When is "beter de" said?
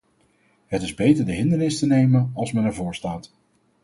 0.93-1.31